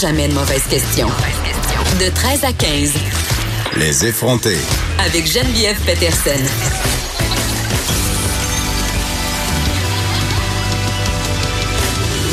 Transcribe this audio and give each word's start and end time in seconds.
Jamais 0.00 0.28
de 0.28 0.32
mauvaise 0.32 0.62
question. 0.64 1.08
De 1.98 2.08
13 2.08 2.44
à 2.44 2.52
15. 2.54 2.94
Les 3.76 4.06
effronter. 4.06 4.56
Avec 4.98 5.26
Geneviève 5.26 5.78
Peterson. 5.84 6.42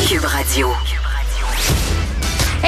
Cube 0.08 0.24
Radio. 0.24 0.70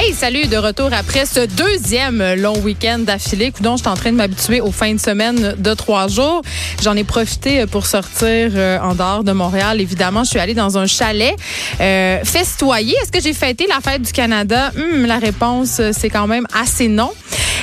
Hey, 0.02 0.14
salut, 0.14 0.46
de 0.46 0.56
retour 0.56 0.88
après 0.94 1.26
ce 1.26 1.40
deuxième 1.40 2.24
long 2.32 2.58
week-end 2.60 3.00
d'affilée. 3.00 3.50
Coudon, 3.50 3.76
je 3.76 3.82
suis 3.82 3.88
en 3.90 3.94
train 3.94 4.12
de 4.12 4.16
m'habituer 4.16 4.62
aux 4.62 4.72
fins 4.72 4.94
de 4.94 4.98
semaine 4.98 5.54
de 5.58 5.74
trois 5.74 6.08
jours. 6.08 6.40
J'en 6.82 6.96
ai 6.96 7.04
profité 7.04 7.66
pour 7.66 7.84
sortir 7.84 8.50
euh, 8.54 8.78
en 8.80 8.94
dehors 8.94 9.24
de 9.24 9.32
Montréal. 9.32 9.78
Évidemment, 9.78 10.24
je 10.24 10.30
suis 10.30 10.38
allée 10.38 10.54
dans 10.54 10.78
un 10.78 10.86
chalet 10.86 11.36
euh, 11.82 12.18
festoyer. 12.24 12.96
Est-ce 13.02 13.12
que 13.12 13.20
j'ai 13.20 13.34
fêté 13.34 13.66
la 13.68 13.82
fête 13.82 14.00
du 14.00 14.12
Canada? 14.12 14.72
Hum, 14.74 15.04
la 15.04 15.18
réponse, 15.18 15.82
c'est 15.92 16.08
quand 16.08 16.26
même 16.26 16.46
assez 16.58 16.88
non. 16.88 17.12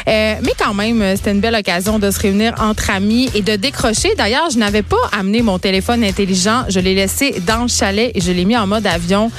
Euh, 0.07 0.35
mais 0.41 0.53
quand 0.57 0.73
même, 0.73 1.03
c'était 1.15 1.31
une 1.31 1.41
belle 1.41 1.55
occasion 1.55 1.99
de 1.99 2.09
se 2.11 2.19
réunir 2.19 2.53
entre 2.59 2.91
amis 2.91 3.29
et 3.35 3.41
de 3.41 3.55
décrocher. 3.55 4.15
D'ailleurs, 4.15 4.49
je 4.49 4.57
n'avais 4.57 4.83
pas 4.83 4.95
amené 5.11 5.41
mon 5.41 5.59
téléphone 5.59 6.03
intelligent. 6.03 6.63
Je 6.69 6.79
l'ai 6.79 6.95
laissé 6.95 7.41
dans 7.45 7.63
le 7.63 7.67
chalet 7.67 8.11
et 8.15 8.21
je 8.21 8.31
l'ai 8.31 8.45
mis 8.45 8.55
en 8.55 8.67
mode 8.67 8.87
avion. 8.87 9.31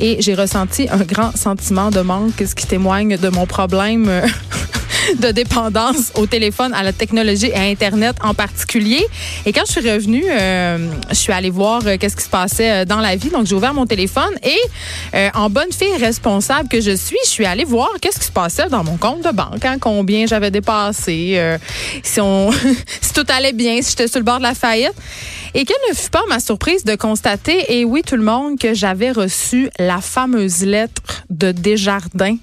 Et 0.00 0.16
j'ai 0.20 0.34
ressenti 0.34 0.88
un 0.90 0.98
grand 0.98 1.36
sentiment 1.36 1.90
de 1.90 2.00
manque, 2.00 2.42
ce 2.44 2.54
qui 2.54 2.66
témoigne 2.66 3.16
de 3.16 3.28
mon 3.28 3.46
problème 3.46 4.10
de 5.18 5.30
dépendance 5.30 6.12
au 6.14 6.26
téléphone, 6.26 6.72
à 6.74 6.82
la 6.82 6.92
technologie 6.92 7.46
et 7.46 7.54
à 7.54 7.62
Internet 7.62 8.16
en 8.22 8.34
particulier. 8.34 9.04
Et 9.44 9.52
quand 9.52 9.62
je 9.66 9.72
suis 9.72 9.90
revenue, 9.90 10.24
euh, 10.28 10.78
je 11.10 11.14
suis 11.14 11.32
allée 11.32 11.50
voir 11.50 11.82
euh, 11.86 11.96
qu'est-ce 11.98 12.16
qui 12.16 12.24
se 12.24 12.28
passait 12.28 12.70
euh, 12.70 12.84
dans 12.84 13.00
la 13.00 13.16
vie. 13.16 13.30
Donc, 13.30 13.46
j'ai 13.46 13.54
ouvert 13.54 13.74
mon 13.74 13.86
téléphone 13.86 14.34
et 14.42 14.58
en 15.34 15.50
bonne 15.50 15.72
fille 15.72 15.96
responsable 15.98 16.68
que 16.68 16.80
je 16.80 16.94
suis, 16.94 17.16
je 17.24 17.30
suis 17.30 17.46
allée 17.46 17.64
voir 17.64 17.90
qu'est-ce 18.00 18.18
qui 18.18 18.26
se 18.26 18.32
passait 18.32 18.68
dans 18.68 18.84
mon 18.84 18.96
compte 18.96 19.24
de 19.24 19.30
banque, 19.30 19.64
hein, 19.64 19.76
combien 19.80 20.26
j'avais 20.26 20.50
dépassé, 20.50 21.58
si, 22.02 22.20
si 23.00 23.12
tout 23.12 23.24
allait 23.28 23.52
bien, 23.52 23.80
si 23.82 23.90
j'étais 23.90 24.08
sur 24.08 24.18
le 24.18 24.24
bord 24.24 24.38
de 24.38 24.42
la 24.42 24.54
faillite. 24.54 24.94
Et 25.54 25.64
quelle 25.64 25.76
ne 25.88 25.94
fut 25.94 26.10
pas 26.10 26.22
ma 26.28 26.38
surprise 26.38 26.84
de 26.84 26.96
constater, 26.96 27.78
et 27.78 27.84
oui 27.84 28.02
tout 28.02 28.16
le 28.16 28.22
monde, 28.22 28.58
que 28.58 28.74
j'avais 28.74 29.10
reçu 29.10 29.70
la 29.78 30.00
fameuse 30.00 30.64
lettre 30.64 31.24
de 31.30 31.52
Desjardins, 31.52 32.36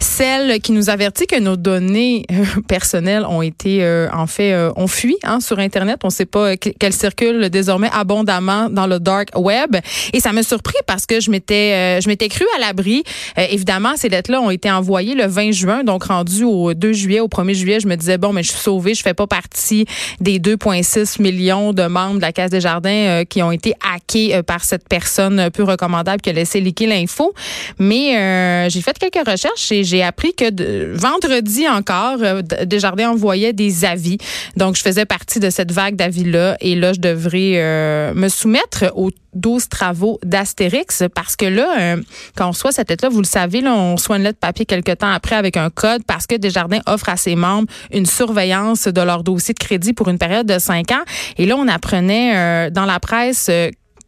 celle 0.00 0.60
qui 0.60 0.72
nous 0.72 0.90
avertit 0.90 1.26
que 1.26 1.40
nos 1.40 1.56
données 1.56 2.01
euh, 2.02 2.44
personnelles 2.68 3.24
ont 3.26 3.42
été 3.42 3.82
euh, 3.82 4.08
en 4.12 4.26
fait 4.26 4.52
euh, 4.52 4.70
ont 4.76 4.86
fui 4.86 5.16
hein, 5.22 5.40
sur 5.40 5.58
internet. 5.58 6.00
On 6.04 6.08
ne 6.08 6.12
sait 6.12 6.26
pas 6.26 6.56
qu'elles 6.56 6.92
circulent 6.92 7.48
désormais 7.50 7.90
abondamment 7.92 8.68
dans 8.70 8.86
le 8.86 8.98
dark 8.98 9.30
web. 9.36 9.76
Et 10.12 10.20
ça 10.20 10.32
m'a 10.32 10.42
surpris 10.42 10.76
parce 10.86 11.06
que 11.06 11.20
je 11.20 11.30
m'étais 11.30 12.00
je 12.00 12.08
m'étais 12.08 12.28
cru 12.28 12.44
à 12.56 12.60
l'abri. 12.60 13.02
évidemment, 13.36 13.92
ces 13.96 14.08
lettres-là 14.08 14.40
ont 14.40 14.50
été 14.50 14.70
envoyées 14.70 15.14
le 15.14 15.26
20 15.26 15.52
juin, 15.52 15.84
donc 15.84 16.04
rendu 16.04 16.44
au 16.44 16.74
2 16.74 16.92
juillet, 16.92 17.20
au 17.20 17.28
1er 17.28 17.54
juillet, 17.54 17.80
je 17.80 17.88
me 17.88 17.96
disais 17.96 18.18
bon, 18.18 18.32
mais 18.32 18.42
je 18.42 18.50
suis 18.50 18.60
sauvée, 18.60 18.94
je 18.94 19.02
fais 19.02 19.14
pas 19.14 19.26
partie 19.26 19.86
des 20.20 20.38
2,6 20.38 21.20
millions 21.22 21.72
de 21.72 21.84
membres 21.84 22.16
de 22.16 22.22
la 22.22 22.32
Caisse 22.32 22.50
des 22.50 22.60
Jardins 22.60 23.22
qui 23.28 23.42
ont 23.42 23.52
été 23.52 23.74
hackés 23.94 24.42
par 24.42 24.64
cette 24.64 24.88
personne 24.88 25.50
peu 25.50 25.62
recommandable 25.62 26.20
qui 26.20 26.30
a 26.30 26.32
laissé 26.32 26.60
liquer 26.60 26.86
l'info. 26.86 27.34
Mais 27.78 28.68
j'ai 28.68 28.80
fait 28.80 28.98
quelques 28.98 29.28
recherches 29.28 29.72
et 29.72 29.84
j'ai 29.84 30.02
appris 30.02 30.34
que 30.34 30.50
vendredi 30.94 31.68
encore, 31.68 31.91
euh, 31.92 32.42
Desjardins 32.64 33.10
envoyait 33.10 33.52
des 33.52 33.84
avis. 33.84 34.18
Donc, 34.56 34.76
je 34.76 34.82
faisais 34.82 35.04
partie 35.04 35.40
de 35.40 35.50
cette 35.50 35.72
vague 35.72 35.96
d'avis-là. 35.96 36.56
Et 36.60 36.74
là, 36.74 36.92
je 36.92 37.00
devrais 37.00 37.54
euh, 37.56 38.14
me 38.14 38.28
soumettre 38.28 38.92
aux 38.94 39.10
12 39.34 39.68
travaux 39.68 40.18
d'Astérix 40.24 41.04
parce 41.14 41.36
que 41.36 41.46
là, 41.46 41.74
euh, 41.80 42.02
quand 42.36 42.46
on 42.46 42.50
reçoit 42.50 42.72
cette 42.72 42.90
lettre-là, 42.90 43.10
vous 43.10 43.20
le 43.20 43.26
savez, 43.26 43.60
là, 43.60 43.74
on 43.74 43.94
reçoit 43.94 44.16
une 44.16 44.24
lettre 44.24 44.38
papier 44.38 44.66
quelques 44.66 44.98
temps 44.98 45.10
après 45.10 45.36
avec 45.36 45.56
un 45.56 45.70
code 45.70 46.02
parce 46.06 46.26
que 46.26 46.34
Desjardins 46.34 46.80
offre 46.86 47.08
à 47.08 47.16
ses 47.16 47.34
membres 47.34 47.68
une 47.92 48.06
surveillance 48.06 48.88
de 48.88 49.00
leur 49.00 49.22
dossier 49.22 49.54
de 49.54 49.58
crédit 49.58 49.92
pour 49.92 50.08
une 50.08 50.18
période 50.18 50.46
de 50.46 50.58
cinq 50.58 50.92
ans. 50.92 51.02
Et 51.38 51.46
là, 51.46 51.56
on 51.56 51.66
apprenait 51.68 52.70
dans 52.70 52.84
la 52.84 53.00
presse 53.00 53.50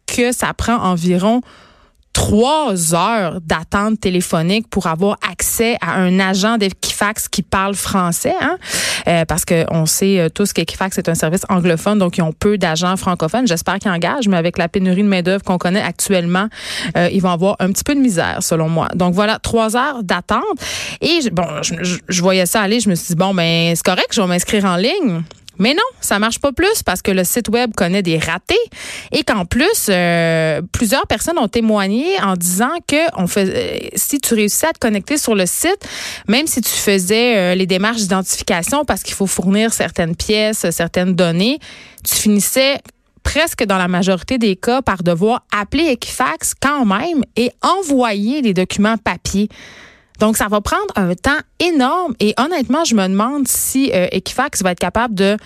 que 0.05 0.31
ça 0.31 0.53
prend 0.53 0.75
environ 0.75 1.41
trois 2.15 2.95
heures 2.95 3.41
d'attente 3.41 3.99
téléphonique 3.99 4.69
pour 4.69 4.87
avoir 4.87 5.17
accès 5.29 5.75
à 5.81 5.95
un 5.95 6.17
agent 6.17 6.57
d'Equifax 6.57 7.27
qui 7.27 7.43
parle 7.43 7.75
français, 7.75 8.33
hein? 8.41 8.57
Euh, 9.09 9.25
parce 9.25 9.43
que 9.43 9.65
on 9.69 9.85
sait 9.85 10.21
euh, 10.21 10.29
tous 10.29 10.53
qu'Equifax 10.53 10.97
est 10.97 11.09
un 11.09 11.13
service 11.13 11.41
anglophone, 11.49 11.99
donc 11.99 12.17
ils 12.17 12.21
ont 12.21 12.31
peu 12.31 12.57
d'agents 12.57 12.95
francophones. 12.95 13.47
J'espère 13.47 13.79
qu'ils 13.79 13.91
engagent, 13.91 14.29
mais 14.29 14.37
avec 14.37 14.57
la 14.57 14.69
pénurie 14.69 15.03
de 15.03 15.09
main 15.09 15.21
d'œuvre 15.21 15.43
qu'on 15.43 15.57
connaît 15.57 15.81
actuellement, 15.81 16.47
euh, 16.95 17.09
ils 17.11 17.21
vont 17.21 17.31
avoir 17.31 17.57
un 17.59 17.67
petit 17.73 17.83
peu 17.83 17.93
de 17.93 17.99
misère, 17.99 18.37
selon 18.39 18.69
moi. 18.69 18.87
Donc 18.95 19.13
voilà, 19.13 19.37
trois 19.37 19.75
heures 19.75 20.01
d'attente. 20.01 20.41
Et 21.01 21.29
bon, 21.31 21.45
je, 21.63 21.97
je, 22.07 22.21
voyais 22.21 22.45
ça 22.45 22.61
aller, 22.61 22.79
je 22.79 22.89
me 22.89 22.95
suis 22.95 23.09
dit 23.09 23.15
bon, 23.15 23.33
ben 23.33 23.75
c'est 23.75 23.83
correct, 23.83 24.07
je 24.13 24.21
vais 24.21 24.27
m'inscrire 24.27 24.63
en 24.63 24.77
ligne. 24.77 25.21
Mais 25.59 25.73
non, 25.73 25.83
ça 26.01 26.19
marche 26.19 26.39
pas 26.39 26.51
plus 26.51 26.83
parce 26.83 27.01
que 27.01 27.11
le 27.11 27.23
site 27.23 27.49
web 27.49 27.73
connaît 27.75 28.01
des 28.01 28.17
ratés 28.17 28.55
et 29.11 29.23
qu'en 29.23 29.45
plus, 29.45 29.87
euh, 29.89 30.61
plusieurs 30.71 31.07
personnes 31.07 31.37
ont 31.37 31.47
témoigné 31.47 32.05
en 32.21 32.35
disant 32.35 32.71
que 32.87 32.95
euh, 32.95 33.89
si 33.95 34.19
tu 34.19 34.33
réussissais 34.33 34.67
à 34.67 34.73
te 34.73 34.79
connecter 34.79 35.17
sur 35.17 35.35
le 35.35 35.45
site, 35.45 35.87
même 36.27 36.47
si 36.47 36.61
tu 36.61 36.71
faisais 36.71 37.37
euh, 37.37 37.55
les 37.55 37.65
démarches 37.65 38.01
d'identification 38.01 38.85
parce 38.85 39.03
qu'il 39.03 39.15
faut 39.15 39.27
fournir 39.27 39.73
certaines 39.73 40.15
pièces, 40.15 40.69
certaines 40.71 41.15
données, 41.15 41.59
tu 42.03 42.15
finissais 42.15 42.79
presque 43.23 43.65
dans 43.65 43.77
la 43.77 43.87
majorité 43.87 44.37
des 44.37 44.55
cas 44.55 44.81
par 44.81 45.03
devoir 45.03 45.43
appeler 45.51 45.87
Equifax 45.87 46.53
quand 46.61 46.85
même 46.85 47.23
et 47.35 47.51
envoyer 47.61 48.41
les 48.41 48.53
documents 48.53 48.97
papier. 48.97 49.49
Donc, 50.19 50.37
ça 50.37 50.47
va 50.47 50.61
prendre 50.61 50.85
un 50.95 51.13
temps 51.15 51.39
énorme 51.59 52.15
et 52.19 52.33
honnêtement, 52.37 52.83
je 52.83 52.95
me 52.95 53.07
demande 53.07 53.47
si 53.47 53.91
euh, 53.93 54.07
Equifax 54.11 54.61
va 54.61 54.71
être 54.71 54.79
capable 54.79 55.15
de 55.15 55.37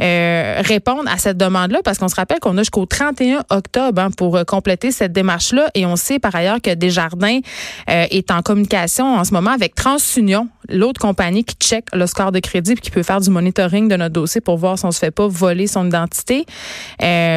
euh, 0.00 0.62
répondre 0.64 1.10
à 1.10 1.18
cette 1.18 1.36
demande-là 1.36 1.80
parce 1.84 1.98
qu'on 1.98 2.08
se 2.08 2.14
rappelle 2.14 2.40
qu'on 2.40 2.56
a 2.56 2.62
jusqu'au 2.62 2.86
31 2.86 3.44
octobre 3.50 4.00
hein, 4.00 4.10
pour 4.10 4.36
euh, 4.36 4.44
compléter 4.44 4.92
cette 4.92 5.12
démarche-là 5.12 5.68
et 5.74 5.84
on 5.84 5.96
sait 5.96 6.18
par 6.18 6.34
ailleurs 6.34 6.60
que 6.62 6.74
Desjardins 6.74 7.40
est 7.86 8.30
en 8.30 8.42
communication 8.42 9.16
en 9.16 9.24
ce 9.24 9.32
moment 9.32 9.50
avec 9.50 9.74
TransUnion, 9.74 10.48
l'autre 10.68 11.00
compagnie 11.00 11.44
qui 11.44 11.54
check 11.56 11.86
le 11.92 12.06
score 12.06 12.32
de 12.32 12.40
crédit 12.40 12.72
et 12.72 12.76
qui 12.76 12.90
peut 12.90 13.02
faire 13.02 13.20
du 13.20 13.30
monitoring 13.30 13.88
de 13.88 13.96
notre 13.96 14.12
dossier 14.12 14.40
pour 14.40 14.56
voir 14.56 14.78
si 14.78 14.84
on 14.84 14.90
se 14.90 14.98
fait 14.98 15.10
pas 15.10 15.26
voler 15.26 15.66
son 15.66 15.86
identité 15.86 16.46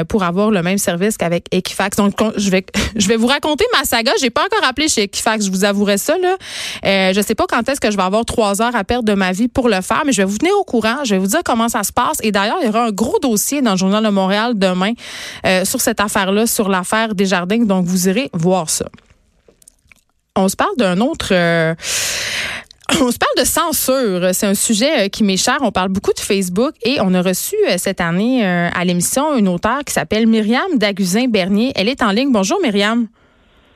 pour 0.08 0.24
avoir 0.24 0.52
le 0.52 0.62
même 0.62 0.78
service 0.78 1.18
qu'avec 1.18 1.46
Equifax. 1.52 1.98
Donc, 1.98 2.14
je 2.36 2.50
vais, 2.50 2.66
je 2.96 3.08
vais 3.08 3.18
vous 3.18 3.28
raconter 3.28 3.66
ma 3.78 3.86
saga. 3.86 4.12
J'ai 4.20 4.30
pas 4.30 4.46
encore 4.46 4.68
appelé 4.68 4.88
chez 4.88 5.04
Equifax, 5.04 5.46
je 5.46 5.52
vous 5.52 5.66
avouerai 5.66 5.98
ça. 5.98 6.18
Là. 6.18 6.38
Euh, 6.86 7.14
je 7.14 7.22
sais 7.22 7.36
pas 7.36 7.46
quand 7.48 7.68
est-ce 7.70 7.80
que 7.80 7.92
je 7.92 7.98
vais 7.98 8.04
avoir 8.04 8.26
trois 8.26 8.62
heures 8.62 8.76
à 8.76 8.84
perdre 8.84 9.06
de 9.06 9.14
ma 9.14 9.32
vie 9.32 9.48
pour 9.48 9.70
le 9.70 9.82
faire, 9.82 10.04
mais 10.06 10.12
je 10.12 10.22
vais 10.22 10.28
vous 10.28 10.38
tenir 10.38 10.54
au 10.60 10.64
courant. 10.64 11.04
Je 11.04 11.16
vais 11.16 11.20
vous 11.20 11.28
dire 11.28 11.42
comment 11.44 11.70
ça 11.70 11.84
se 11.84 11.92
passe. 11.92 12.18
Et 12.24 12.32
d'ailleurs, 12.32 12.58
il 12.62 12.68
y 12.68 12.70
aura 12.70 12.86
un 12.86 12.92
gros 12.92 13.20
dossier 13.20 13.62
dans 13.62 13.72
le 13.72 13.78
Journal 13.78 14.04
de 14.04 14.10
Montréal 14.10 14.54
demain 14.56 14.94
euh, 15.46 15.66
sur 15.66 15.82
cette 15.82 16.00
affaire-là, 16.00 16.48
sur 16.48 16.70
l'affaire 16.70 17.16
des 17.16 17.26
jardins. 17.26 17.60
Donc, 17.60 17.86
vous 17.86 18.08
irez 18.08 18.30
voir 18.34 18.70
ça. 18.70 18.86
On 20.36 20.48
se 20.48 20.56
parle 20.56 20.76
d'un 20.78 21.00
autre... 21.02 21.30
Euh, 21.32 21.76
on 23.02 23.12
se 23.12 23.18
parle 23.18 23.38
de 23.38 23.46
censure. 23.46 24.30
C'est 24.34 24.48
un 24.48 24.56
sujet 24.56 25.10
qui 25.10 25.24
m'est 25.24 25.38
cher. 25.38 25.58
On 25.62 25.72
parle 25.72 25.90
beaucoup 25.90 26.14
de 26.14 26.20
Facebook 26.20 26.74
et 26.84 26.98
on 27.02 27.14
a 27.14 27.22
reçu 27.22 27.56
cette 27.78 28.02
année 28.02 28.46
à 28.46 28.84
l'émission 28.84 29.36
une 29.38 29.48
auteure 29.48 29.84
qui 29.86 29.94
s'appelle 29.94 30.28
Myriam 30.28 30.78
Daguzin-Bernier. 30.78 31.74
Elle 31.76 31.90
est 31.90 32.02
en 32.02 32.12
ligne. 32.12 32.32
Bonjour, 32.32 32.60
Myriam. 32.62 33.08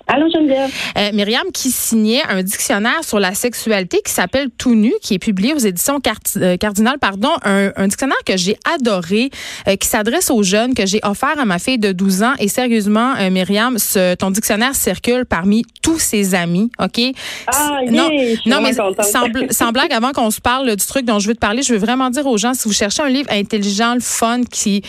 Allô, 0.07 0.27
Geneviève. 0.31 0.71
Euh, 0.97 1.11
Myriam 1.13 1.51
qui 1.51 1.71
signait 1.71 2.21
un 2.29 2.43
dictionnaire 2.43 3.03
sur 3.03 3.19
la 3.19 3.33
sexualité 3.33 4.01
qui 4.05 4.11
s'appelle 4.11 4.49
Tout 4.55 4.75
nu, 4.75 4.93
qui 5.01 5.15
est 5.15 5.19
publié 5.19 5.53
aux 5.55 5.59
éditions 5.59 5.99
euh, 6.37 6.57
Cardinal, 6.57 6.99
pardon, 6.99 7.31
un, 7.43 7.87
dictionnaire 7.87 8.23
que 8.23 8.37
j'ai 8.37 8.55
adoré, 8.75 9.31
euh, 9.67 9.75
qui 9.77 9.87
s'adresse 9.87 10.29
aux 10.29 10.43
jeunes, 10.43 10.75
que 10.75 10.85
j'ai 10.85 10.99
offert 11.03 11.39
à 11.39 11.45
ma 11.45 11.57
fille 11.57 11.79
de 11.79 11.91
12 11.91 12.21
ans. 12.21 12.33
Et 12.37 12.47
sérieusement, 12.47 13.13
Myriam, 13.31 13.79
ce, 13.79 14.13
ton 14.13 14.29
dictionnaire 14.29 14.75
circule 14.75 15.25
parmi 15.25 15.63
tous 15.81 15.97
ses 15.97 16.35
amis, 16.35 16.69
OK? 16.79 17.01
Ah, 17.47 17.79
non, 17.89 18.09
non 18.45 18.61
mais 18.61 18.73
sans, 18.73 19.71
blague, 19.71 19.91
avant 19.91 20.11
qu'on 20.11 20.29
se 20.29 20.39
parle 20.39 20.75
du 20.75 20.85
truc 20.85 21.05
dont 21.05 21.17
je 21.17 21.27
veux 21.27 21.33
te 21.35 21.39
parler, 21.39 21.63
je 21.63 21.73
veux 21.73 21.79
vraiment 21.79 22.11
dire 22.11 22.27
aux 22.27 22.37
gens, 22.37 22.53
si 22.53 22.67
vous 22.67 22.73
cherchez 22.73 23.01
un 23.01 23.09
livre 23.09 23.31
intelligent, 23.31 23.95
le 23.95 24.01
fun, 24.01 24.41
qui, 24.43 24.83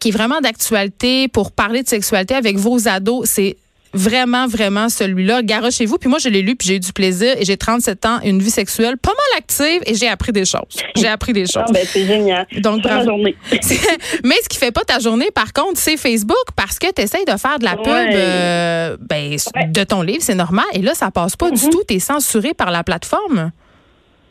qui 0.00 0.08
est 0.08 0.12
vraiment 0.12 0.40
d'actualité 0.40 1.28
pour 1.28 1.52
parler 1.52 1.82
de 1.82 1.88
sexualité 1.88 2.34
avec 2.34 2.56
vos 2.56 2.88
ados, 2.88 3.28
c'est 3.28 3.56
vraiment, 3.94 4.46
vraiment 4.46 4.88
celui-là. 4.88 5.40
chez 5.70 5.86
vous 5.86 5.98
Puis 5.98 6.08
moi, 6.08 6.18
je 6.18 6.28
l'ai 6.28 6.42
lu, 6.42 6.56
puis 6.56 6.68
j'ai 6.68 6.76
eu 6.76 6.80
du 6.80 6.92
plaisir. 6.92 7.34
Et 7.38 7.44
j'ai 7.44 7.56
37 7.56 8.06
ans, 8.06 8.20
une 8.24 8.40
vie 8.40 8.50
sexuelle 8.50 8.96
pas 8.98 9.10
mal 9.10 9.38
active, 9.38 9.82
et 9.86 9.94
j'ai 9.94 10.08
appris 10.08 10.32
des 10.32 10.44
choses. 10.44 10.82
J'ai 10.96 11.08
appris 11.08 11.32
des 11.32 11.46
choses. 11.46 11.64
Ah, 11.68 11.72
ben, 11.72 11.86
c'est 11.86 12.06
génial. 12.06 12.46
Donc, 12.58 12.82
journée. 13.04 13.36
Mais 14.24 14.36
ce 14.42 14.48
qui 14.48 14.58
fait 14.58 14.72
pas 14.72 14.84
ta 14.84 14.98
journée, 14.98 15.30
par 15.34 15.52
contre, 15.52 15.78
c'est 15.78 15.96
Facebook, 15.96 16.44
parce 16.56 16.78
que 16.78 16.92
tu 16.92 17.02
essayes 17.02 17.24
de 17.24 17.36
faire 17.36 17.58
de 17.58 17.64
la 17.64 17.76
pub 17.76 17.86
euh, 17.86 18.96
ben, 19.00 19.36
de 19.68 19.84
ton 19.84 20.02
livre, 20.02 20.22
c'est 20.22 20.34
normal. 20.34 20.64
Et 20.72 20.82
là, 20.82 20.94
ça 20.94 21.10
passe 21.10 21.36
pas 21.36 21.50
du 21.50 21.56
mm-hmm. 21.56 21.70
tout. 21.70 21.82
Tu 21.88 21.94
es 21.94 21.98
censuré 21.98 22.54
par 22.54 22.70
la 22.70 22.84
plateforme. 22.84 23.50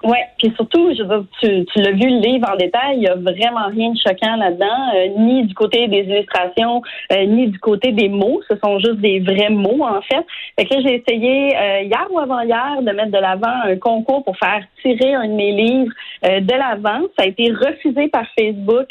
Oui, 0.04 0.18
puis 0.38 0.52
surtout, 0.58 0.94
je 0.94 1.02
veux 1.02 1.26
tu, 1.40 1.66
tu 1.66 1.82
l'as 1.82 1.92
vu 1.92 2.10
le 2.10 2.20
livre 2.20 2.50
en 2.52 2.58
détail, 2.58 2.96
il 2.96 3.00
n'y 3.00 3.08
a 3.08 3.16
vraiment 3.16 3.68
rien 3.70 3.92
de 3.92 3.98
choquant 3.98 4.36
là-dedans, 4.36 4.92
euh, 4.96 5.08
ni 5.18 5.46
du 5.46 5.54
côté 5.54 5.88
des 5.88 6.00
illustrations, 6.00 6.82
euh, 7.14 7.26
ni 7.26 7.48
du 7.48 7.58
côté 7.60 7.94
des 7.94 8.10
mots. 8.10 8.42
Ce 8.50 8.58
sont 8.62 8.80
juste 8.80 9.00
des 9.00 9.22
vrais 9.22 9.50
mots, 9.50 9.82
en 9.82 10.02
fait. 10.02 10.26
Fait 10.60 10.66
que 10.66 10.82
j'ai 10.82 10.96
essayé 10.96 11.56
euh, 11.56 11.82
hier 11.84 12.06
ou 12.12 12.20
avant-hier 12.20 12.82
de 12.82 12.92
mettre 12.92 13.12
de 13.12 13.18
l'avant 13.18 13.64
un 13.64 13.78
concours 13.78 14.26
pour 14.26 14.38
faire 14.38 14.62
tirer 14.82 15.14
un 15.14 15.28
de 15.28 15.34
mes 15.34 15.52
livres 15.54 15.94
de 16.24 16.54
l'avant. 16.54 17.02
Ça 17.18 17.24
a 17.24 17.26
été 17.26 17.52
refusé 17.52 18.08
par 18.08 18.24
Facebook 18.38 18.88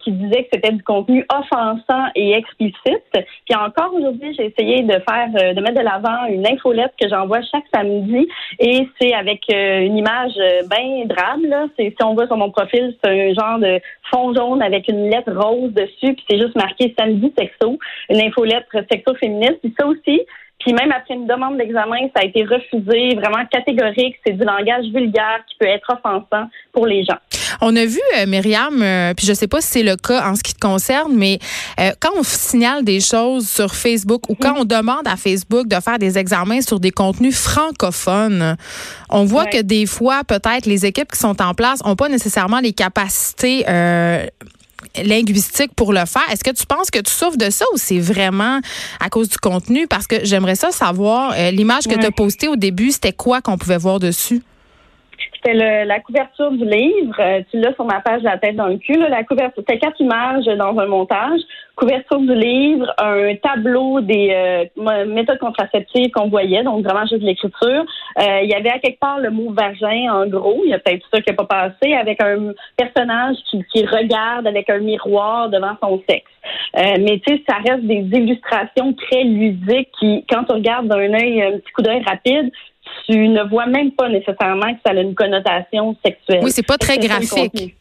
qui 0.00 0.12
disait 0.12 0.44
que 0.44 0.48
c'était 0.52 0.72
du 0.72 0.82
contenu 0.82 1.24
offensant 1.32 2.06
et 2.14 2.32
explicite. 2.32 3.02
Puis 3.12 3.54
encore 3.54 3.92
aujourd'hui, 3.94 4.34
j'ai 4.38 4.46
essayé 4.46 4.82
de 4.82 4.92
faire 4.92 5.54
de 5.54 5.60
mettre 5.60 5.78
de 5.78 5.84
l'avant 5.84 6.26
une 6.28 6.46
infolette 6.46 6.92
que 7.00 7.08
j'envoie 7.08 7.40
chaque 7.50 7.64
samedi 7.74 8.26
et 8.58 8.88
c'est 8.98 9.12
avec 9.14 9.42
une 9.50 9.96
image 9.96 10.32
euh, 10.41 10.41
bien 10.68 11.04
drame. 11.06 11.46
Là. 11.46 11.66
si 11.78 11.94
on 12.02 12.14
voit 12.14 12.26
sur 12.26 12.36
mon 12.36 12.50
profil, 12.50 12.94
c'est 13.02 13.10
un 13.10 13.34
genre 13.34 13.58
de 13.58 13.80
fond 14.10 14.34
jaune 14.34 14.62
avec 14.62 14.88
une 14.88 15.08
lettre 15.10 15.32
rose 15.32 15.72
dessus, 15.72 16.14
puis 16.14 16.24
c'est 16.28 16.38
juste 16.38 16.56
marqué 16.56 16.94
samedi 16.98 17.32
sexo, 17.36 17.78
une 18.10 18.20
infolettre 18.20 18.76
sexo 18.90 19.14
féministe. 19.14 19.58
Puis 19.62 19.74
ça 19.78 19.86
aussi, 19.86 20.22
puis 20.62 20.72
même 20.72 20.92
après 20.92 21.14
une 21.14 21.26
demande 21.26 21.58
d'examen, 21.58 22.08
ça 22.14 22.22
a 22.22 22.24
été 22.24 22.44
refusé, 22.44 23.16
vraiment 23.16 23.44
catégorique. 23.50 24.16
C'est 24.24 24.32
du 24.32 24.44
langage 24.44 24.84
vulgaire 24.94 25.40
qui 25.48 25.56
peut 25.58 25.66
être 25.66 25.88
offensant 25.92 26.48
pour 26.72 26.86
les 26.86 27.04
gens. 27.04 27.18
On 27.60 27.74
a 27.74 27.84
vu, 27.84 28.00
euh, 28.16 28.26
Myriam, 28.26 28.80
euh, 28.80 29.12
puis 29.14 29.26
je 29.26 29.32
sais 29.32 29.48
pas 29.48 29.60
si 29.60 29.68
c'est 29.68 29.82
le 29.82 29.96
cas 29.96 30.28
en 30.28 30.36
ce 30.36 30.42
qui 30.42 30.54
te 30.54 30.60
concerne, 30.60 31.14
mais 31.16 31.38
euh, 31.80 31.90
quand 32.00 32.10
on 32.16 32.22
signale 32.22 32.84
des 32.84 33.00
choses 33.00 33.48
sur 33.48 33.74
Facebook 33.74 34.28
ou 34.28 34.34
quand 34.34 34.54
on 34.56 34.64
demande 34.64 35.06
à 35.06 35.16
Facebook 35.16 35.66
de 35.66 35.76
faire 35.80 35.98
des 35.98 36.16
examens 36.16 36.60
sur 36.60 36.80
des 36.80 36.90
contenus 36.92 37.36
francophones, 37.36 38.56
on 39.10 39.24
voit 39.24 39.46
que 39.46 39.60
des 39.60 39.86
fois, 39.86 40.22
peut-être, 40.24 40.66
les 40.66 40.86
équipes 40.86 41.10
qui 41.12 41.18
sont 41.18 41.40
en 41.42 41.54
place 41.54 41.80
ont 41.84 41.96
pas 41.96 42.08
nécessairement 42.08 42.60
les 42.60 42.72
capacités 42.72 43.64
linguistiques 45.02 45.74
pour 45.74 45.92
le 45.92 46.04
faire. 46.06 46.22
Est-ce 46.30 46.44
que 46.44 46.50
tu 46.50 46.66
penses 46.66 46.90
que 46.90 46.98
tu 46.98 47.12
souffres 47.12 47.38
de 47.38 47.50
ça 47.50 47.64
ou 47.72 47.76
c'est 47.76 47.98
vraiment 47.98 48.60
à 49.00 49.08
cause 49.10 49.28
du 49.28 49.38
contenu? 49.38 49.86
Parce 49.86 50.06
que 50.06 50.24
j'aimerais 50.24 50.56
ça 50.56 50.70
savoir, 50.70 51.34
l'image 51.52 51.84
que 51.84 51.94
tu 51.94 52.06
as 52.06 52.10
postée 52.10 52.48
au 52.48 52.56
début, 52.56 52.90
c'était 52.90 53.12
quoi 53.12 53.40
qu'on 53.40 53.58
pouvait 53.58 53.78
voir 53.78 53.98
dessus? 54.00 54.42
C'était 55.34 55.84
la 55.84 56.00
couverture 56.00 56.50
du 56.52 56.64
livre. 56.64 57.14
Euh, 57.18 57.40
tu 57.50 57.58
l'as 57.58 57.74
sur 57.74 57.84
ma 57.84 58.00
page 58.00 58.22
La 58.22 58.38
tête 58.38 58.56
dans 58.56 58.68
le 58.68 58.76
cul. 58.76 58.96
la 58.96 59.24
couverture, 59.24 59.62
c'était 59.66 59.78
quatre 59.78 60.00
images 60.00 60.44
dans 60.44 60.78
un 60.78 60.86
montage. 60.86 61.40
Couverture 61.74 62.20
du 62.20 62.34
livre, 62.34 62.92
un 62.98 63.34
tableau 63.36 64.00
des 64.00 64.28
euh, 64.30 65.04
méthodes 65.06 65.38
contraceptives 65.38 66.10
qu'on 66.10 66.28
voyait, 66.28 66.62
donc 66.62 66.84
vraiment 66.84 67.06
juste 67.06 67.22
l'écriture. 67.22 67.84
Euh, 68.20 68.40
il 68.42 68.50
y 68.50 68.54
avait 68.54 68.70
à 68.70 68.78
quelque 68.78 69.00
part 69.00 69.18
le 69.18 69.30
mot 69.30 69.52
vagin, 69.52 70.12
en 70.12 70.26
gros. 70.26 70.60
Il 70.64 70.70
y 70.70 70.74
a 70.74 70.78
peut-être 70.78 71.06
ça 71.12 71.20
qui 71.22 71.30
n'a 71.30 71.36
pas 71.36 71.44
passé, 71.44 71.94
avec 71.94 72.22
un 72.22 72.52
personnage 72.76 73.36
qui, 73.50 73.64
qui, 73.72 73.86
regarde 73.86 74.46
avec 74.46 74.68
un 74.68 74.78
miroir 74.78 75.48
devant 75.48 75.76
son 75.82 76.02
sexe. 76.08 76.30
mais 76.74 77.20
tu 77.26 77.34
sais, 77.34 77.42
ça 77.48 77.56
reste 77.66 77.84
des 77.84 78.06
illustrations 78.12 78.92
très 78.92 79.24
ludiques 79.24 79.90
qui, 79.98 80.24
quand 80.28 80.44
on 80.50 80.54
regarde 80.54 80.88
d'un 80.88 81.14
œil, 81.14 81.42
un 81.42 81.58
petit 81.58 81.72
coup 81.72 81.82
d'œil 81.82 82.02
rapide, 82.06 82.52
tu 83.06 83.28
ne 83.28 83.42
vois 83.48 83.66
même 83.66 83.92
pas 83.92 84.08
nécessairement 84.08 84.74
que 84.74 84.80
ça 84.84 84.92
a 84.92 85.00
une 85.00 85.14
connotation 85.14 85.96
sexuelle. 86.04 86.40
Oui, 86.42 86.50
c'est 86.50 86.66
pas 86.66 86.78
très 86.78 86.98
graphique. 86.98 87.76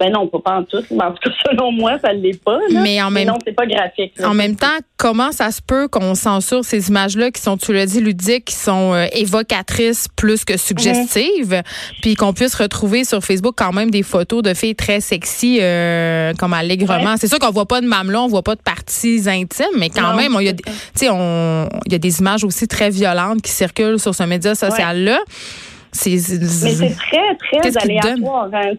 Ben 0.00 0.10
non, 0.10 0.26
pas, 0.28 0.56
en 0.56 0.64
tout. 0.64 0.82
Mais 0.90 1.04
en 1.04 1.12
tout 1.12 1.28
cas, 1.28 1.36
selon 1.50 1.72
moi, 1.72 1.98
ça 2.02 2.14
ne 2.14 2.20
l'est 2.20 2.42
pas. 2.42 2.58
Mais 2.72 3.02
en 3.02 3.10
même 3.10 3.28
non, 3.28 3.36
c'est 3.44 3.52
pas 3.52 3.66
graphique. 3.66 4.14
En 4.24 4.32
même 4.32 4.56
temps, 4.56 4.78
comment 4.96 5.30
ça 5.30 5.50
se 5.50 5.60
peut 5.60 5.88
qu'on 5.88 6.14
censure 6.14 6.64
ces 6.64 6.88
images-là 6.88 7.30
qui 7.30 7.42
sont, 7.42 7.58
tu 7.58 7.74
l'as 7.74 7.84
dit, 7.84 8.00
ludiques, 8.00 8.46
qui 8.46 8.54
sont 8.54 8.94
euh, 8.94 9.06
évocatrices 9.12 10.08
plus 10.16 10.46
que 10.46 10.56
suggestives, 10.56 11.52
mhm. 11.52 11.62
puis 12.00 12.14
qu'on 12.14 12.32
puisse 12.32 12.54
retrouver 12.54 13.04
sur 13.04 13.22
Facebook 13.22 13.54
quand 13.58 13.72
même 13.72 13.90
des 13.90 14.02
photos 14.02 14.42
de 14.42 14.54
filles 14.54 14.74
très 14.74 15.00
sexy, 15.00 15.58
euh, 15.60 16.32
comme 16.38 16.54
allègrement? 16.54 17.16
C'est 17.18 17.28
sûr 17.28 17.38
qu'on 17.38 17.50
voit 17.50 17.66
pas 17.66 17.82
de 17.82 17.86
mamelon, 17.86 18.20
on 18.20 18.28
voit 18.28 18.42
pas 18.42 18.54
de 18.54 18.62
parties 18.62 19.22
intimes, 19.26 19.76
mais 19.76 19.90
quand 19.90 20.14
même, 20.14 20.34
il 20.40 20.46
y, 20.46 20.48
a, 20.48 21.68
y 21.90 21.94
a 21.94 21.98
des 21.98 22.20
images 22.20 22.42
aussi 22.44 22.66
très 22.66 22.88
violentes 22.88 23.42
qui 23.42 23.52
circulent 23.52 24.00
sur 24.00 24.14
ce 24.14 24.22
média 24.22 24.54
social-là. 24.54 25.18
Mais 25.92 26.88
c'est 26.90 26.96
très, 26.96 27.34
très 27.36 27.76
aléatoire. 27.76 28.48
Hein, 28.52 28.72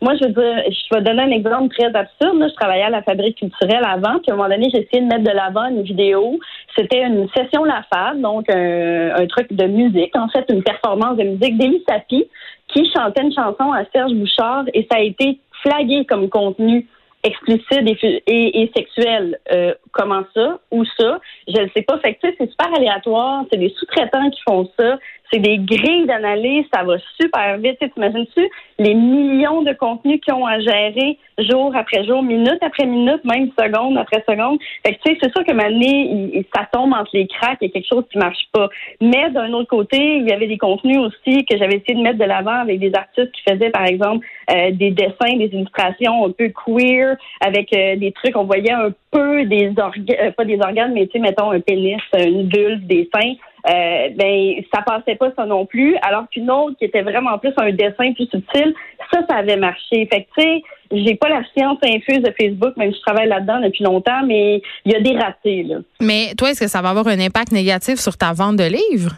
moi, 0.00 0.14
je 0.14 0.26
veux 0.26 0.32
dire, 0.32 0.62
je 0.68 0.94
vais 0.94 1.02
donner 1.02 1.22
un 1.22 1.30
exemple 1.30 1.74
très 1.74 1.86
absurde. 1.86 2.38
Je 2.40 2.54
travaillais 2.54 2.84
à 2.84 2.90
la 2.90 3.02
fabrique 3.02 3.38
culturelle 3.38 3.84
avant, 3.84 4.18
puis 4.20 4.30
à 4.30 4.34
un 4.34 4.36
moment 4.36 4.48
donné, 4.48 4.68
j'ai 4.72 4.82
essayé 4.82 5.02
de 5.02 5.06
mettre 5.06 5.24
de 5.24 5.30
l'avant 5.30 5.66
une 5.66 5.82
vidéo. 5.82 6.38
C'était 6.76 7.02
une 7.02 7.28
session 7.36 7.64
La 7.64 7.84
Fab, 7.92 8.20
donc 8.20 8.48
un, 8.50 9.26
truc 9.26 9.52
de 9.52 9.66
musique, 9.66 10.14
en 10.16 10.28
fait, 10.28 10.44
une 10.48 10.62
performance 10.62 11.16
de 11.16 11.24
musique 11.24 11.58
d'Élie 11.58 11.82
Sapi, 11.88 12.26
qui 12.68 12.90
chantait 12.94 13.22
une 13.22 13.34
chanson 13.34 13.72
à 13.72 13.84
Serge 13.92 14.12
Bouchard, 14.12 14.64
et 14.74 14.86
ça 14.90 14.98
a 14.98 15.00
été 15.00 15.38
flagué 15.62 16.04
comme 16.04 16.28
contenu 16.28 16.86
explicite 17.24 18.22
et, 18.26 18.62
et, 18.62 18.72
sexuel. 18.76 19.38
Euh, 19.52 19.74
comment 19.94 20.22
ça? 20.34 20.58
Ou 20.70 20.84
ça? 20.84 21.20
Je 21.48 21.60
ne 21.60 21.68
sais 21.74 21.82
pas. 21.82 21.98
Fait 21.98 22.14
que, 22.14 22.28
c'est 22.38 22.50
super 22.50 22.74
aléatoire. 22.74 23.44
C'est 23.50 23.58
des 23.58 23.74
sous-traitants 23.78 24.30
qui 24.30 24.40
font 24.46 24.68
ça 24.78 24.98
c'est 25.34 25.40
des 25.40 25.58
grilles 25.58 26.06
d'analyse, 26.06 26.64
ça 26.72 26.84
va 26.84 26.96
super 27.20 27.58
vite. 27.58 27.76
Tu 27.80 27.90
T'imagines-tu 27.90 28.48
les 28.78 28.94
millions 28.94 29.62
de 29.62 29.72
contenus 29.72 30.20
qu'ils 30.20 30.34
ont 30.34 30.46
à 30.46 30.60
gérer 30.60 31.18
jour 31.38 31.74
après 31.74 32.04
jour, 32.04 32.22
minute 32.22 32.58
après 32.60 32.86
minute, 32.86 33.24
même 33.24 33.50
seconde 33.58 33.98
après 33.98 34.24
seconde. 34.28 34.58
Fait 34.86 34.94
que, 34.94 35.00
tu 35.04 35.12
sais, 35.12 35.18
c'est 35.20 35.32
sûr 35.34 35.44
que 35.44 35.52
maintenant, 35.52 36.42
ça 36.54 36.68
tombe 36.72 36.92
entre 36.92 37.10
les 37.14 37.26
cracks, 37.26 37.58
il 37.60 37.66
y 37.66 37.70
a 37.70 37.72
quelque 37.72 37.88
chose 37.88 38.04
qui 38.10 38.18
marche 38.18 38.44
pas. 38.52 38.68
Mais 39.00 39.30
d'un 39.30 39.52
autre 39.52 39.68
côté, 39.68 40.18
il 40.18 40.28
y 40.28 40.32
avait 40.32 40.46
des 40.46 40.58
contenus 40.58 40.98
aussi 40.98 41.44
que 41.44 41.56
j'avais 41.56 41.76
essayé 41.76 41.94
de 41.94 42.02
mettre 42.02 42.18
de 42.18 42.24
l'avant 42.24 42.60
avec 42.60 42.78
des 42.78 42.92
artistes 42.94 43.32
qui 43.32 43.42
faisaient, 43.48 43.70
par 43.70 43.86
exemple, 43.86 44.24
euh, 44.50 44.70
des 44.70 44.90
dessins, 44.90 45.36
des 45.36 45.50
illustrations 45.52 46.26
un 46.26 46.30
peu 46.30 46.52
queer, 46.64 47.16
avec 47.40 47.72
euh, 47.72 47.96
des 47.96 48.12
trucs, 48.12 48.36
on 48.36 48.44
voyait 48.44 48.72
un 48.72 48.90
peu 49.10 49.44
des 49.44 49.72
euh, 49.86 50.30
pas 50.32 50.44
des 50.44 50.58
organes, 50.60 50.92
mais 50.92 51.06
tu 51.06 51.12
sais, 51.12 51.18
mettons 51.18 51.50
un 51.50 51.60
pénis, 51.60 52.00
une 52.18 52.48
vulve, 52.48 52.86
des 52.86 53.08
seins 53.14 53.34
euh, 53.66 54.08
ben 54.14 54.62
ça 54.74 54.82
passait 54.82 55.16
pas 55.16 55.30
ça 55.36 55.46
non 55.46 55.64
plus. 55.64 55.96
Alors 56.02 56.28
qu'une 56.30 56.50
autre 56.50 56.76
qui 56.78 56.84
était 56.84 57.02
vraiment 57.02 57.38
plus 57.38 57.52
un 57.56 57.72
dessin 57.72 58.12
plus 58.12 58.26
subtil, 58.26 58.74
ça, 59.10 59.20
ça 59.28 59.36
avait 59.36 59.56
marché. 59.56 60.06
Fait 60.12 60.24
que 60.24 60.28
tu 60.36 60.42
sais, 60.42 60.62
j'ai 60.92 61.14
pas 61.14 61.30
la 61.30 61.42
science 61.56 61.78
infuse 61.82 62.20
de 62.20 62.32
Facebook, 62.38 62.76
même 62.76 62.92
si 62.92 62.98
je 62.98 63.02
travaille 63.02 63.28
là-dedans 63.28 63.60
depuis 63.60 63.84
longtemps, 63.84 64.22
mais 64.26 64.60
il 64.84 64.92
y 64.92 64.94
a 64.94 65.00
des 65.00 65.16
ratés 65.16 65.62
là. 65.62 65.76
Mais 66.00 66.34
toi, 66.36 66.50
est-ce 66.50 66.60
que 66.60 66.68
ça 66.68 66.82
va 66.82 66.90
avoir 66.90 67.06
un 67.08 67.18
impact 67.18 67.52
négatif 67.52 67.98
sur 67.98 68.16
ta 68.18 68.32
vente 68.32 68.56
de 68.56 68.64
livres? 68.64 69.12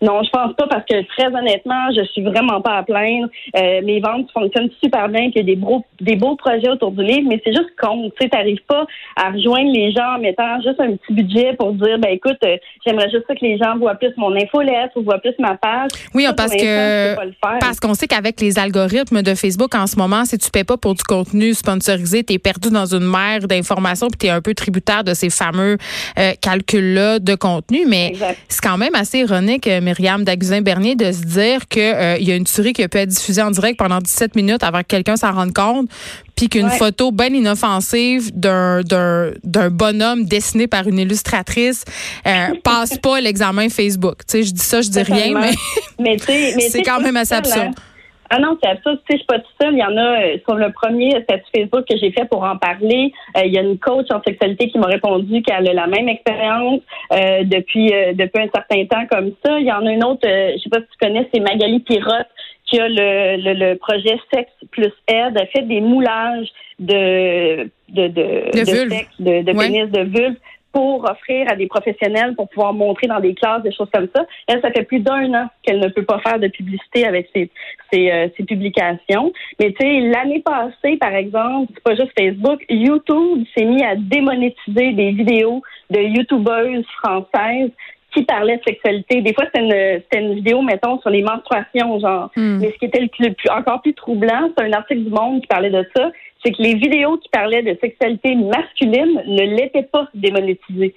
Non, 0.00 0.22
je 0.22 0.30
pense 0.30 0.54
pas 0.54 0.66
parce 0.68 0.84
que 0.84 1.02
très 1.16 1.26
honnêtement, 1.26 1.90
je 1.96 2.04
suis 2.12 2.22
vraiment 2.22 2.60
pas 2.60 2.78
à 2.78 2.82
plaindre. 2.84 3.28
Euh, 3.56 3.80
mes 3.82 4.00
ventes 4.00 4.30
fonctionnent 4.32 4.70
super 4.80 5.08
bien, 5.08 5.30
qu'il 5.30 5.38
y 5.38 5.40
a 5.40 5.42
des 5.44 5.56
beaux, 5.56 5.84
des 6.00 6.14
beaux 6.14 6.36
projets 6.36 6.68
autour 6.68 6.92
du 6.92 7.02
livre, 7.02 7.28
mais 7.28 7.40
c'est 7.44 7.52
juste 7.52 7.70
con. 7.80 8.10
Tu 8.10 8.22
sais, 8.22 8.28
t'arrives 8.28 8.62
pas 8.68 8.86
à 9.16 9.30
rejoindre 9.30 9.72
les 9.72 9.90
gens 9.90 10.16
en 10.16 10.18
mettant 10.18 10.60
juste 10.60 10.80
un 10.80 10.94
petit 10.96 11.12
budget 11.12 11.54
pour 11.54 11.72
dire, 11.72 11.98
ben 11.98 12.10
écoute, 12.10 12.38
euh, 12.44 12.56
j'aimerais 12.86 13.10
juste 13.10 13.26
que 13.26 13.34
les 13.40 13.58
gens 13.58 13.76
voient 13.76 13.96
plus 13.96 14.12
mon 14.16 14.34
infolettre 14.36 14.96
ou 14.96 15.02
voient 15.02 15.18
plus 15.18 15.34
ma 15.40 15.56
page. 15.56 15.90
Oui, 16.14 16.26
parce 16.36 16.54
que 16.54 17.16
parce 17.60 17.80
qu'on 17.80 17.94
sait 17.94 18.06
qu'avec 18.06 18.40
les 18.40 18.58
algorithmes 18.58 19.22
de 19.22 19.34
Facebook 19.34 19.74
en 19.74 19.86
ce 19.88 19.96
moment, 19.96 20.24
si 20.24 20.38
tu 20.38 20.50
paies 20.50 20.64
pas 20.64 20.76
pour 20.76 20.94
du 20.94 21.02
contenu 21.02 21.54
sponsorisé, 21.54 22.22
t'es 22.22 22.38
perdu 22.38 22.70
dans 22.70 22.86
une 22.86 23.04
mer 23.04 23.40
d'informations 23.48 24.08
puis 24.08 24.18
t'es 24.18 24.30
un 24.30 24.40
peu 24.40 24.54
tributaire 24.54 25.02
de 25.02 25.14
ces 25.14 25.30
fameux 25.30 25.76
euh, 26.18 26.32
calculs-là 26.40 27.18
de 27.18 27.34
contenu. 27.34 27.84
Mais 27.86 28.12
c'est 28.48 28.62
quand 28.62 28.78
même 28.78 28.94
assez 28.94 29.20
ironique 29.20 29.66
Myriam 29.88 30.22
Daguzin-Bernier 30.22 30.96
de 30.96 31.10
se 31.12 31.22
dire 31.22 31.66
qu'il 31.66 31.82
euh, 31.82 32.18
y 32.18 32.30
a 32.30 32.36
une 32.36 32.44
tuerie 32.44 32.74
qui 32.74 32.82
a 32.82 32.88
pu 32.88 32.98
être 32.98 33.08
diffusée 33.08 33.40
en 33.40 33.50
direct 33.50 33.78
pendant 33.78 33.98
17 33.98 34.36
minutes 34.36 34.62
avant 34.62 34.80
que 34.80 34.86
quelqu'un 34.86 35.16
s'en 35.16 35.32
rende 35.32 35.54
compte, 35.54 35.88
puis 36.36 36.48
qu'une 36.48 36.68
photo 36.68 37.10
bien 37.10 37.28
inoffensive 37.28 38.30
d'un, 38.34 38.82
d'un, 38.82 39.70
bonhomme 39.70 40.24
dessiné 40.24 40.66
par 40.66 40.86
une 40.86 40.98
illustratrice 40.98 41.84
euh, 42.26 42.48
passe 42.64 42.98
pas 42.98 43.20
l'examen 43.20 43.70
Facebook. 43.70 44.18
Tu 44.28 44.38
sais, 44.38 44.42
je 44.42 44.52
dis 44.52 44.62
ça, 44.62 44.82
je 44.82 44.90
dis 44.90 45.02
rien, 45.02 45.32
mais, 45.32 45.54
mais, 45.98 46.18
c'est 46.70 46.82
quand 46.82 47.00
même 47.00 47.16
assez 47.16 47.34
absurde. 47.34 47.72
Ah 48.30 48.38
non, 48.38 48.58
c'est 48.62 48.68
absurde. 48.68 49.00
Tu 49.08 49.12
sais, 49.12 49.12
je 49.12 49.16
suis 49.18 49.26
pas 49.26 49.38
toute 49.38 49.54
seule. 49.60 49.74
Il 49.74 49.78
y 49.78 49.84
en 49.84 49.96
a 49.96 50.22
euh, 50.22 50.38
sur 50.46 50.56
le 50.56 50.70
premier 50.72 51.10
statut 51.22 51.44
Facebook 51.54 51.84
que 51.88 51.96
j'ai 51.96 52.12
fait 52.12 52.26
pour 52.26 52.44
en 52.44 52.56
parler. 52.56 53.12
Euh, 53.36 53.42
il 53.44 53.52
y 53.52 53.58
a 53.58 53.62
une 53.62 53.78
coach 53.78 54.06
en 54.10 54.22
sexualité 54.22 54.68
qui 54.68 54.78
m'a 54.78 54.86
répondu 54.86 55.42
qu'elle 55.42 55.68
a 55.68 55.72
la 55.72 55.86
même 55.86 56.08
expérience 56.08 56.80
euh, 57.12 57.44
depuis 57.44 57.92
depuis 58.14 58.42
un 58.42 58.48
certain 58.54 58.84
temps 58.86 59.06
comme 59.10 59.32
ça. 59.44 59.58
Il 59.58 59.66
y 59.66 59.72
en 59.72 59.86
a 59.86 59.92
une 59.92 60.04
autre, 60.04 60.20
je 60.24 60.58
sais 60.62 60.70
pas 60.70 60.80
si 60.80 60.86
tu 60.90 61.06
connais, 61.06 61.28
c'est 61.32 61.40
Magali 61.40 61.80
Pirotte 61.80 62.28
qui 62.66 62.78
a 62.78 62.86
le, 62.88 63.54
le, 63.54 63.74
projet 63.76 64.20
Sexe 64.32 64.52
plus 64.70 64.92
aide. 65.08 65.36
Elle 65.40 65.48
fait 65.48 65.62
des 65.62 65.80
moulages 65.80 66.48
de 66.78 67.64
de 67.88 68.08
de, 68.08 68.50
de, 68.52 68.64
sexe, 68.64 69.08
de, 69.18 69.42
de 69.42 69.52
pénis, 69.52 69.90
de 69.90 70.02
vulve 70.02 70.36
pour 70.78 71.10
offrir 71.10 71.50
à 71.50 71.56
des 71.56 71.66
professionnels 71.66 72.36
pour 72.36 72.48
pouvoir 72.48 72.72
montrer 72.72 73.08
dans 73.08 73.18
des 73.18 73.34
classes 73.34 73.64
des 73.64 73.72
choses 73.72 73.88
comme 73.92 74.06
ça. 74.14 74.24
Elle, 74.46 74.60
ça 74.60 74.70
fait 74.70 74.84
plus 74.84 75.00
d'un 75.00 75.34
an 75.34 75.48
qu'elle 75.64 75.80
ne 75.80 75.88
peut 75.88 76.04
pas 76.04 76.20
faire 76.20 76.38
de 76.38 76.46
publicité 76.46 77.04
avec 77.04 77.28
ses, 77.34 77.50
ses, 77.92 78.12
euh, 78.12 78.28
ses 78.36 78.44
publications. 78.44 79.32
Mais 79.58 79.72
tu 79.72 79.84
sais, 79.84 80.00
l'année 80.02 80.40
passée, 80.40 80.96
par 80.96 81.16
exemple, 81.16 81.72
c'est 81.74 81.82
pas 81.82 81.96
juste 81.96 82.12
Facebook, 82.16 82.64
YouTube 82.70 83.44
s'est 83.56 83.64
mis 83.64 83.82
à 83.82 83.96
démonétiser 83.96 84.92
des 84.92 85.10
vidéos 85.10 85.62
de 85.90 85.98
YouTubeuses 85.98 86.86
françaises 87.02 87.72
qui 88.14 88.22
parlaient 88.22 88.58
de 88.58 88.62
sexualité. 88.62 89.20
Des 89.20 89.34
fois, 89.34 89.46
c'était 89.46 90.02
une, 90.14 90.28
une 90.28 90.34
vidéo, 90.34 90.62
mettons, 90.62 91.00
sur 91.00 91.10
les 91.10 91.22
menstruations, 91.22 91.98
genre. 91.98 92.30
Hmm. 92.36 92.58
Mais 92.60 92.70
ce 92.70 92.78
qui 92.78 92.84
était 92.84 93.00
le 93.00 93.08
plus, 93.08 93.34
encore 93.50 93.82
plus 93.82 93.94
troublant, 93.94 94.48
c'est 94.56 94.64
un 94.64 94.72
article 94.72 95.02
du 95.02 95.10
Monde 95.10 95.40
qui 95.40 95.48
parlait 95.48 95.70
de 95.70 95.84
ça 95.96 96.10
c'est 96.48 96.54
que 96.54 96.62
les 96.62 96.74
vidéos 96.74 97.18
qui 97.18 97.28
parlaient 97.28 97.62
de 97.62 97.76
sexualité 97.80 98.34
masculine 98.34 99.22
ne 99.26 99.56
l'étaient 99.56 99.88
pas 99.90 100.08
démonétisées. 100.14 100.94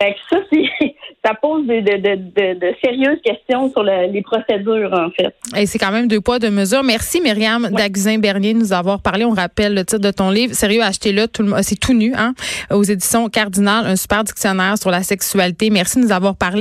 Fait 0.00 0.14
que 0.14 0.18
ça, 0.30 0.38
ça 1.24 1.34
pose 1.34 1.66
de, 1.66 1.80
de, 1.80 2.54
de, 2.54 2.74
sérieuses 2.84 3.20
questions 3.24 3.70
sur 3.70 3.82
les 3.82 4.22
procédures, 4.22 4.92
en 4.92 5.10
fait. 5.10 5.34
Et 5.56 5.66
c'est 5.66 5.78
quand 5.78 5.90
même 5.90 6.06
deux 6.06 6.20
poids, 6.20 6.38
deux 6.38 6.50
mesures. 6.50 6.84
Merci, 6.84 7.20
Myriam 7.20 7.64
ouais. 7.64 8.18
bernier 8.18 8.54
de 8.54 8.58
nous 8.58 8.72
avoir 8.72 9.02
parlé. 9.02 9.24
On 9.24 9.32
rappelle 9.32 9.74
le 9.74 9.84
titre 9.84 10.00
de 10.00 10.12
ton 10.12 10.30
livre. 10.30 10.54
Sérieux, 10.54 10.82
achetez-le. 10.82 11.26
C'est 11.62 11.80
tout 11.80 11.94
nu, 11.94 12.12
hein, 12.14 12.34
aux 12.70 12.84
éditions 12.84 13.28
Cardinal, 13.28 13.86
un 13.86 13.96
super 13.96 14.22
dictionnaire 14.22 14.78
sur 14.78 14.90
la 14.90 15.02
sexualité. 15.02 15.70
Merci 15.70 15.98
de 15.98 16.04
nous 16.04 16.12
avoir 16.12 16.36
parlé. 16.36 16.56